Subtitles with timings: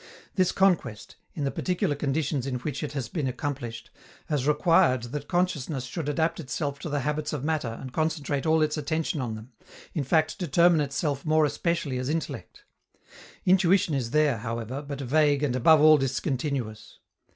[0.33, 3.91] This conquest, in the particular conditions in which it has been accomplished,
[4.29, 8.63] has required that consciousness should adapt itself to the habits of matter and concentrate all
[8.63, 9.51] its attention on them,
[9.93, 12.63] in fact determine itself more especially as intellect.
[13.45, 16.97] Intuition is there, however, but vague and above all discontinuous.